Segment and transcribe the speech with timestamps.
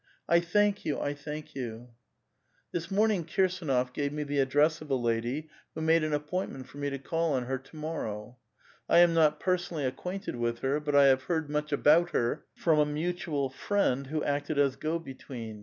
[0.27, 1.89] "I thank you, I thank you!""
[2.71, 6.79] This moriiiiig Kirsdnof gave me the address of a lady who made an appointment for
[6.79, 8.39] me to call on her to morrow.
[8.89, 12.79] I am not personally acquainted with her, but I have heard much about her from
[12.79, 15.59] a mutual friend who acted as go between.